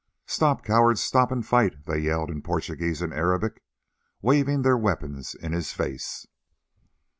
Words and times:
"Stop, 0.25 0.63
coward, 0.63 0.97
stop 0.97 1.31
and 1.31 1.45
fight," 1.45 1.85
they 1.85 1.99
yelled 1.99 2.31
in 2.31 2.41
Portuguese 2.41 3.03
and 3.03 3.13
Arabic, 3.13 3.61
waving 4.19 4.63
their 4.63 4.75
weapons 4.75 5.35
in 5.35 5.51
his 5.51 5.73
face. 5.73 6.25